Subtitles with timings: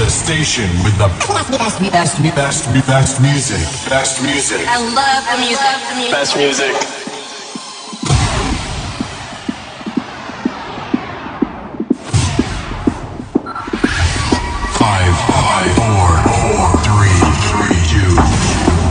[0.00, 3.60] The station with the best, best, best, best, best music.
[3.86, 4.66] Best music.
[4.66, 5.76] I love the music.
[6.10, 6.72] Best music.
[14.80, 17.20] Five, five, four, four, three,
[17.52, 18.16] three, two,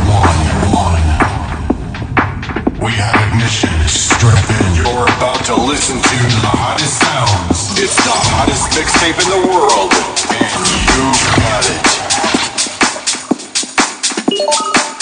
[0.05, 1.01] one, one.
[2.85, 3.73] We have ignition.
[3.89, 4.85] Strap in.
[4.85, 7.81] You're about to listen to the hottest sounds.
[7.81, 9.89] It's the hottest mixtape in the world,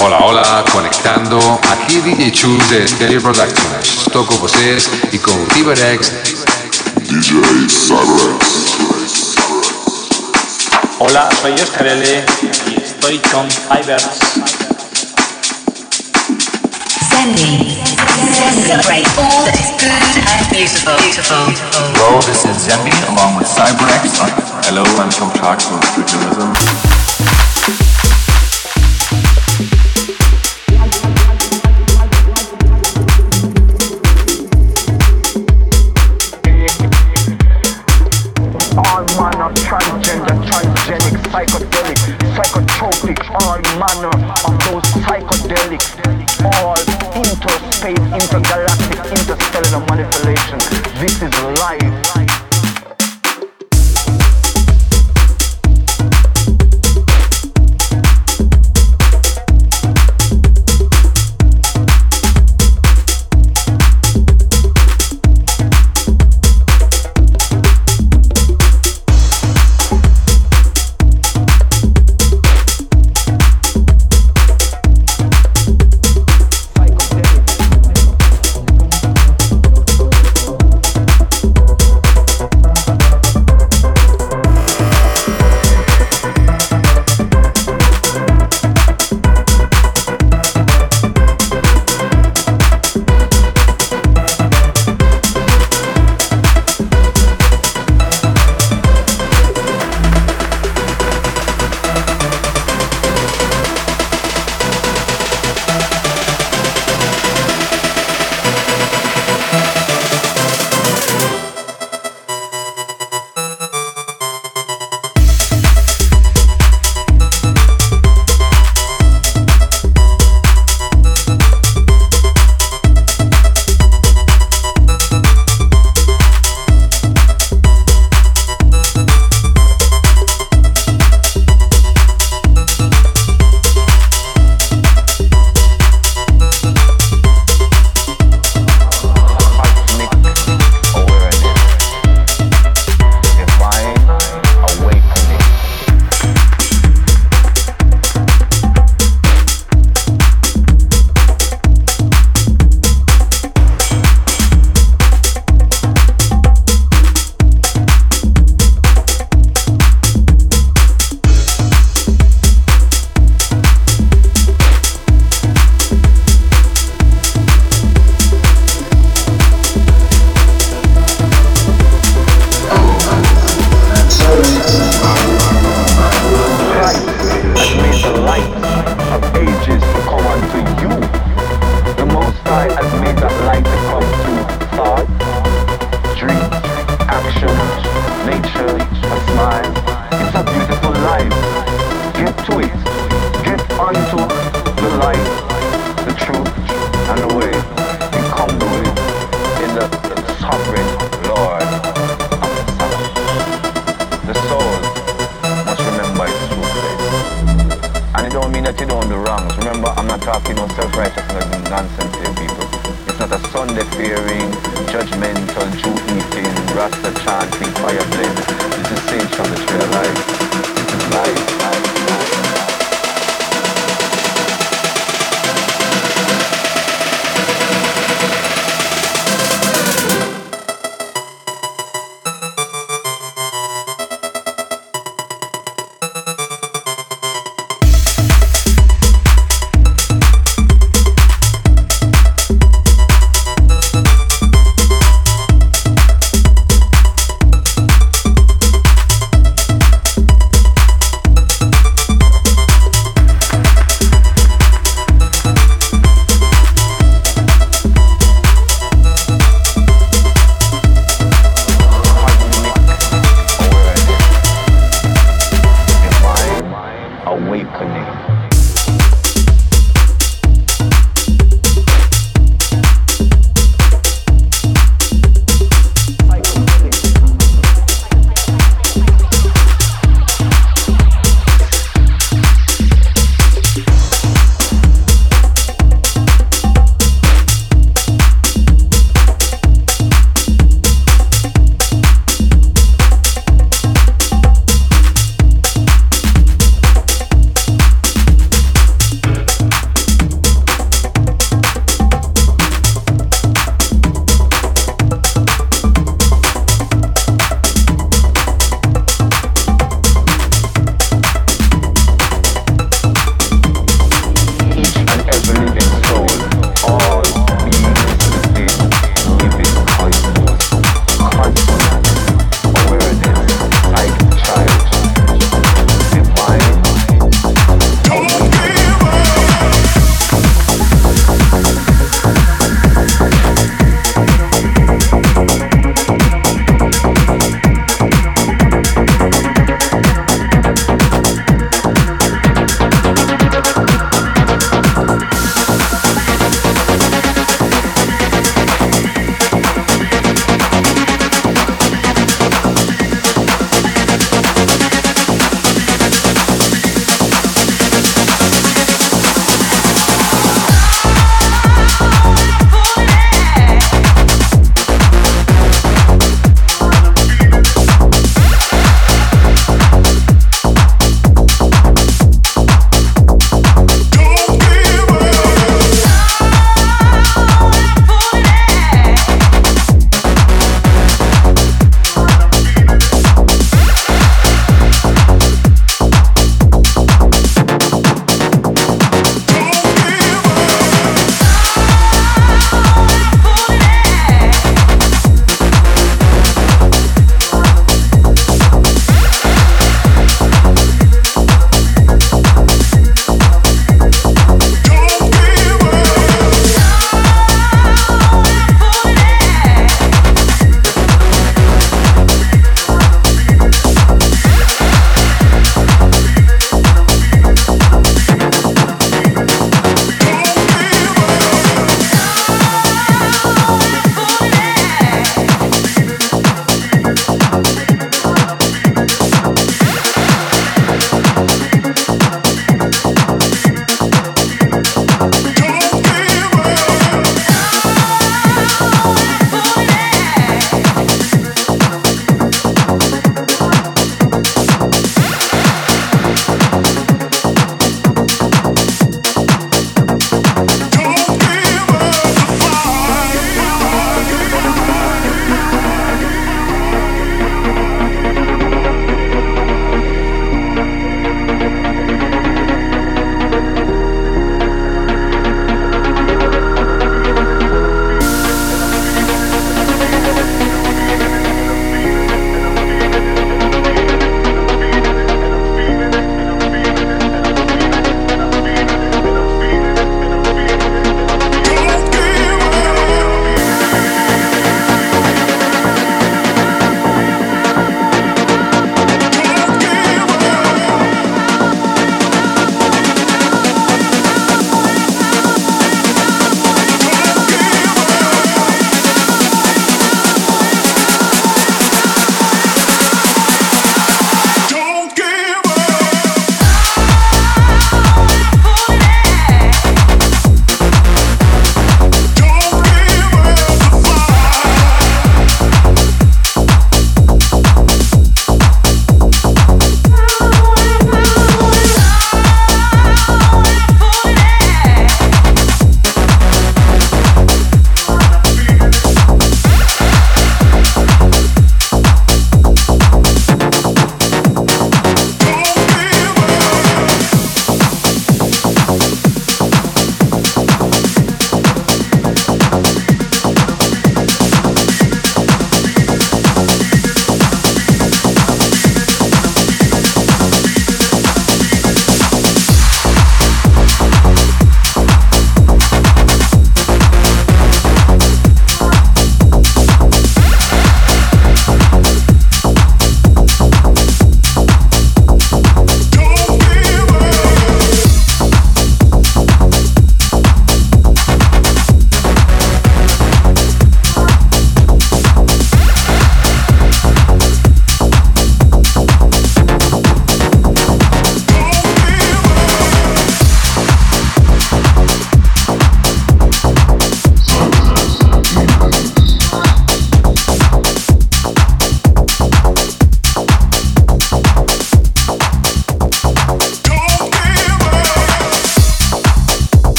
[0.00, 1.38] Hola, hola, conectando
[1.70, 4.02] aqui DJ Chu de Stereo Productions.
[4.06, 6.10] Estou com vocês e com o Tiberex.
[7.02, 9.36] DJ Cyrex.
[10.98, 12.24] Hola, soy Oscar L.
[12.66, 14.18] y estoy con Cyberx.
[17.10, 17.76] Sending.
[18.66, 20.96] Celebrate all that is good and beautiful.
[20.98, 21.46] Beautiful.
[21.94, 22.68] Hello, this is
[23.08, 24.02] along with Cyberx.
[24.66, 25.30] Hello, I'm from
[25.94, 26.52] Futurism.
[43.42, 44.14] All manner
[44.46, 45.90] of those psychedelics,
[46.58, 46.78] all
[47.18, 50.58] interspace, intergalactic, interstellar manipulation.
[51.00, 51.93] This is life.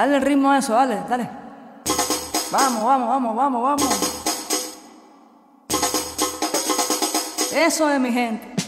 [0.00, 1.28] Dale el ritmo a eso, dale, dale.
[2.50, 3.88] Vamos, vamos, vamos, vamos, vamos.
[7.52, 8.59] Eso es mi gente.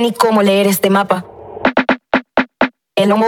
[0.00, 1.24] ni cómo leer este mapa.
[2.96, 3.26] El homo...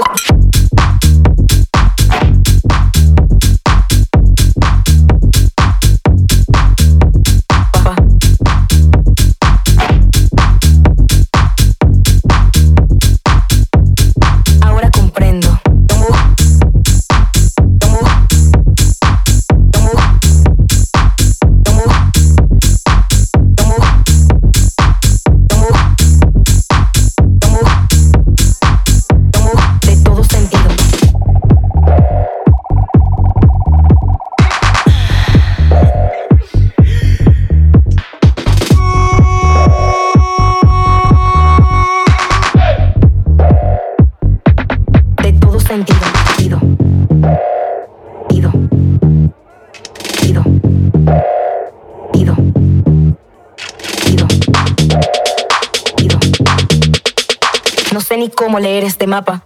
[58.42, 59.44] cómo leer este mapa.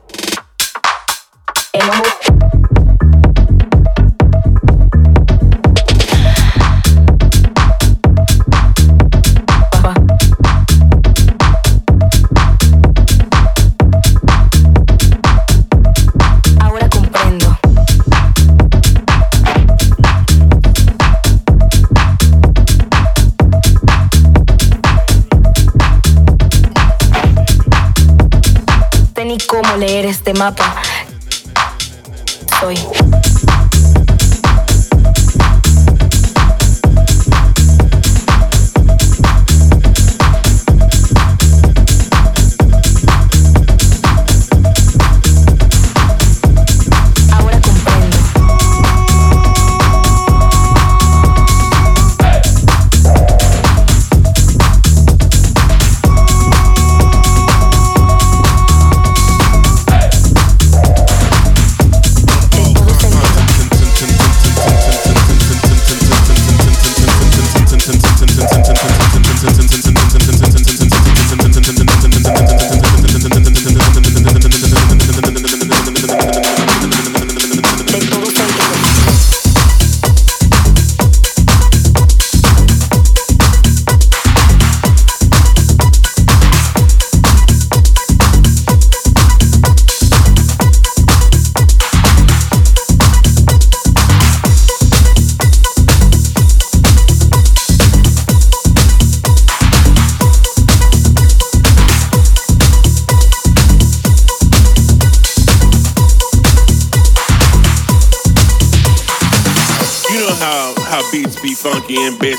[30.36, 30.82] mapa.
[32.60, 33.25] Soy.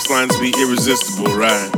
[0.07, 1.69] inclined to be irresistible, right?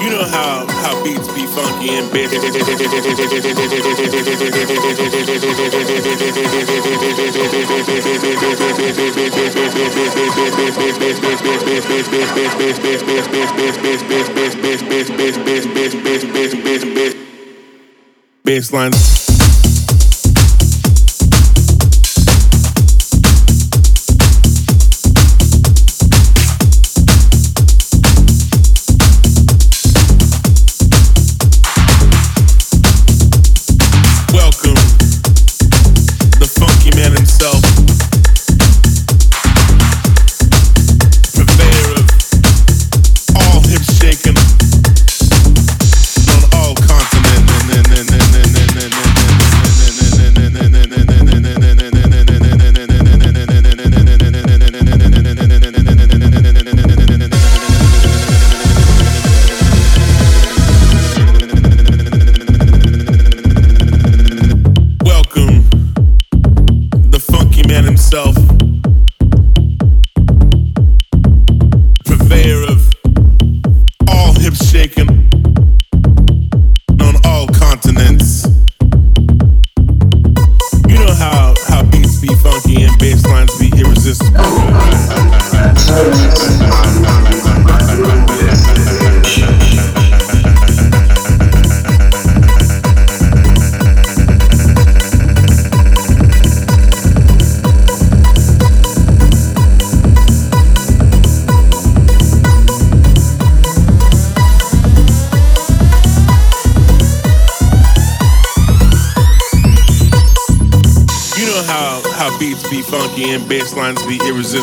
[0.00, 2.30] You know how how beats be funky and bitch.
[18.44, 19.25] Bass lines.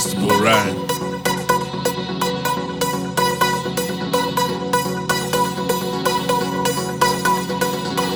[0.05, 0.73] Be irresistible, right?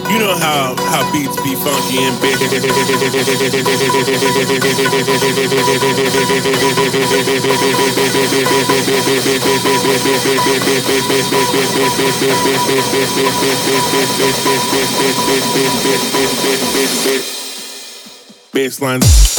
[0.09, 2.17] You know how how beats be funky and
[18.53, 19.36] bass lines.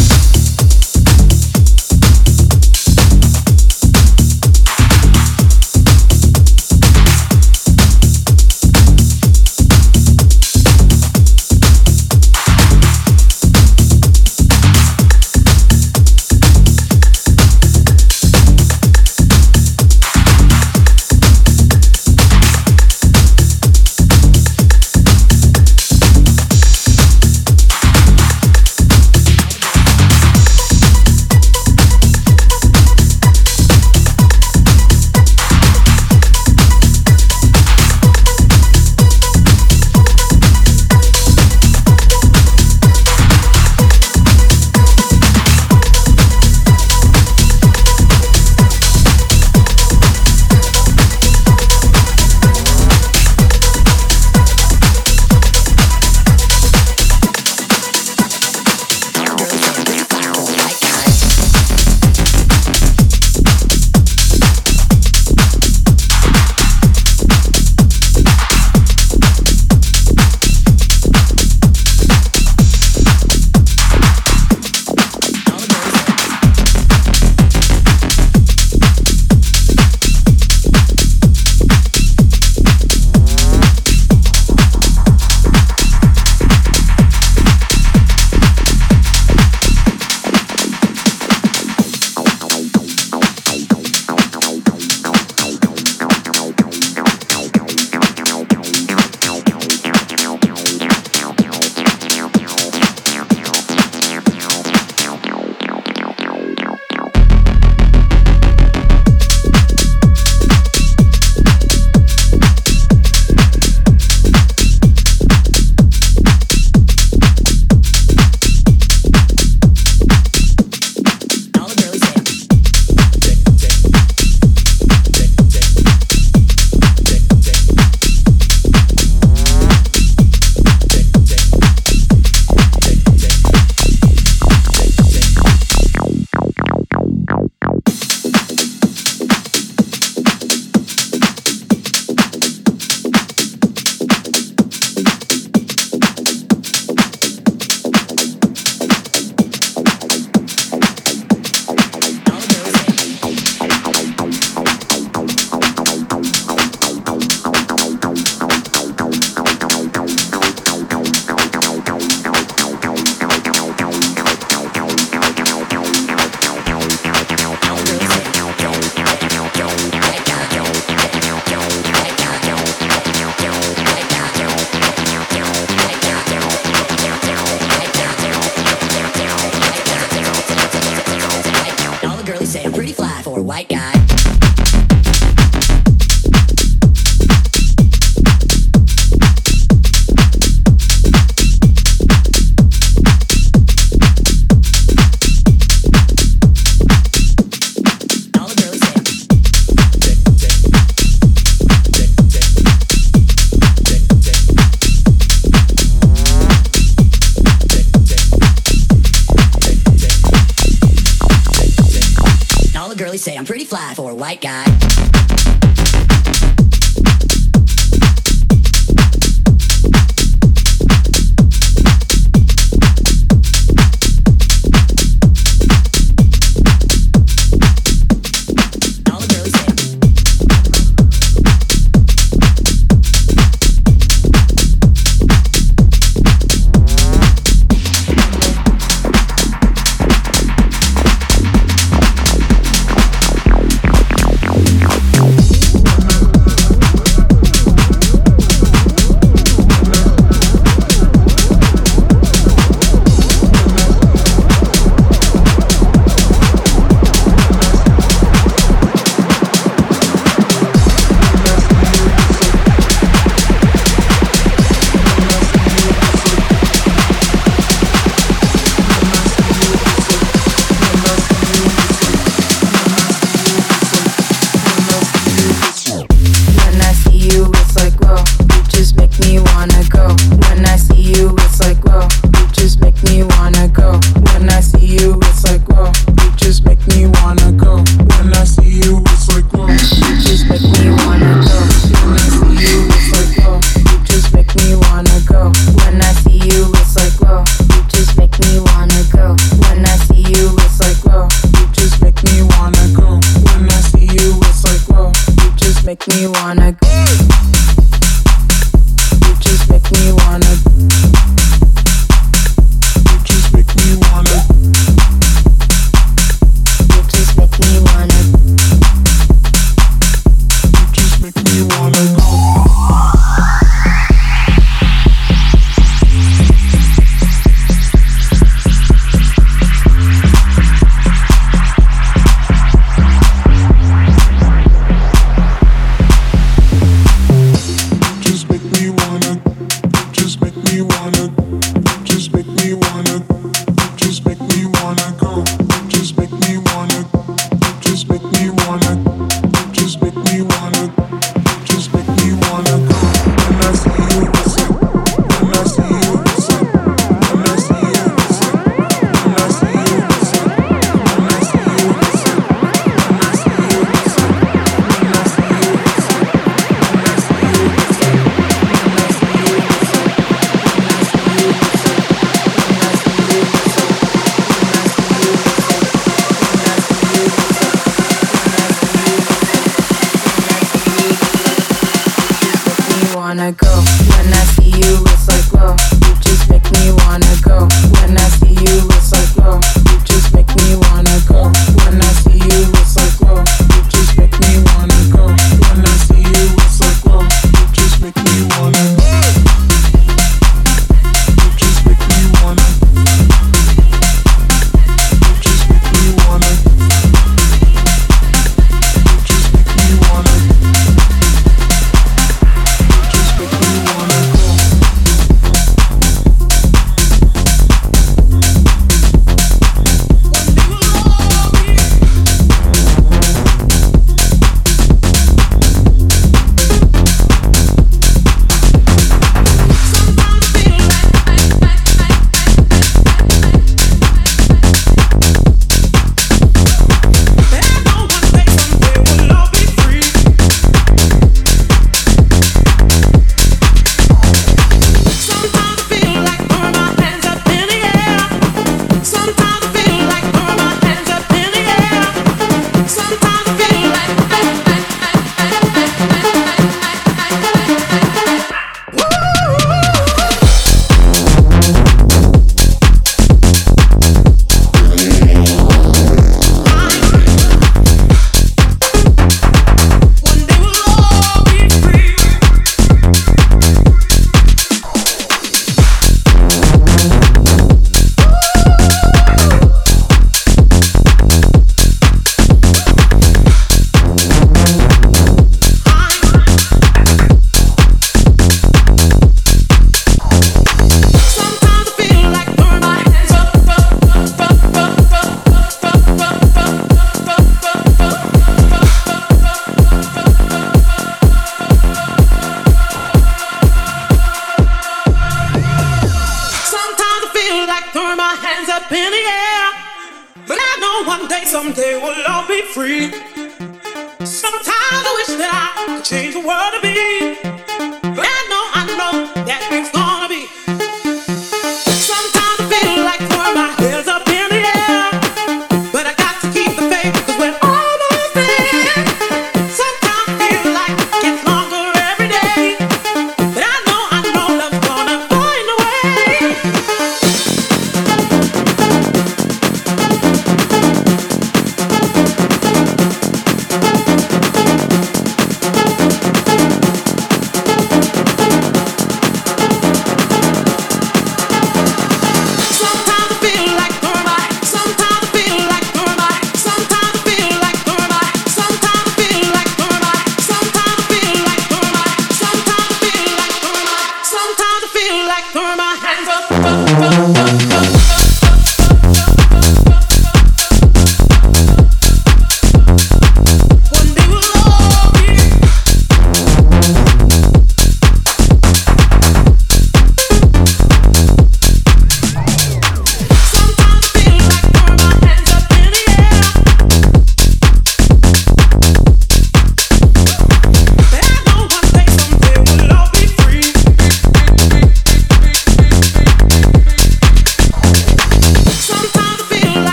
[214.19, 214.68] light guy.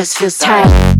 [0.00, 0.99] just feels tight.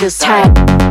[0.00, 0.87] this time.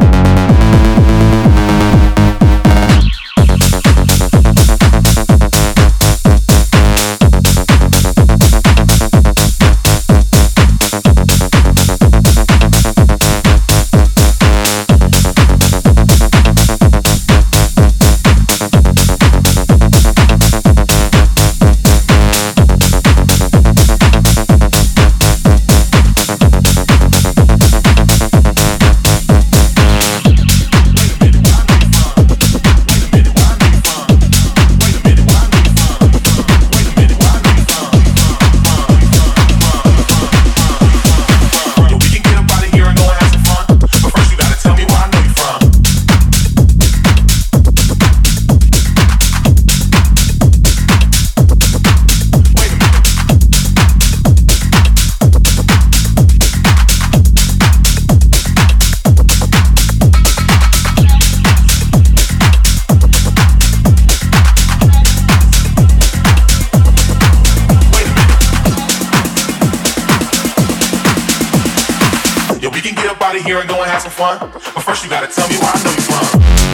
[73.90, 74.38] have some fun?
[74.40, 76.67] But first you gotta tell me where I know you from.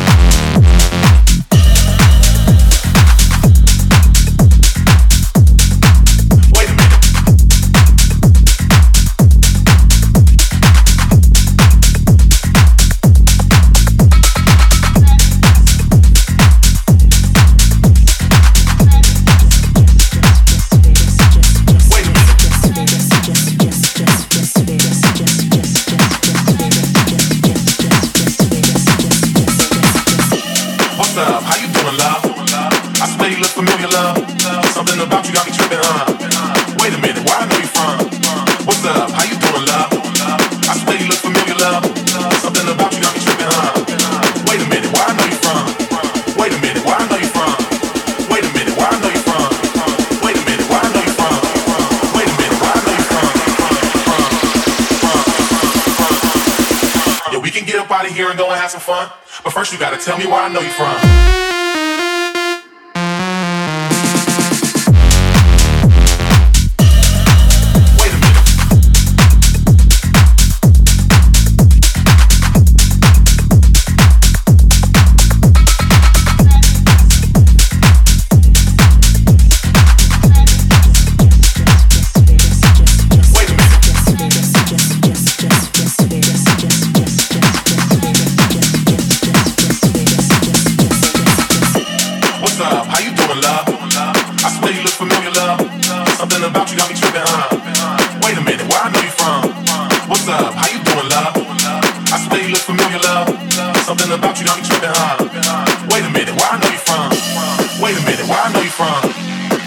[58.63, 59.11] have some fun.
[59.43, 61.62] But first, you gotta tell me where I know you from.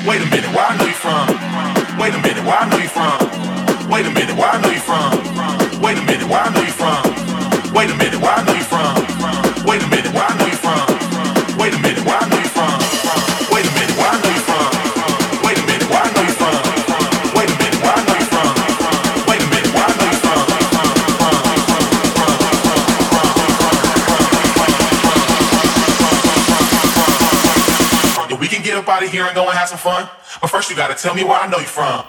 [0.07, 1.27] Wait a minute, where I know you from?
[1.99, 3.91] Wait a minute, where I know you from?
[3.91, 5.81] Wait a minute, where I know you from?
[5.83, 7.75] Wait a minute, where I know you from?
[7.75, 8.66] Wait a minute, where I know you from?
[29.57, 30.09] have some fun?
[30.41, 32.05] But first you gotta tell me where I know you from.